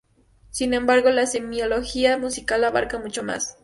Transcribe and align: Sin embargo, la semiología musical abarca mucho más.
Sin 0.49 0.73
embargo, 0.73 1.11
la 1.11 1.27
semiología 1.27 2.17
musical 2.17 2.63
abarca 2.63 2.97
mucho 2.97 3.21
más. 3.21 3.55